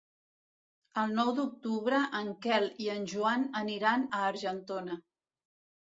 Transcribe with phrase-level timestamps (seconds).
[1.01, 5.01] El nou d'octubre en Quel i en Joan aniran a Argentona.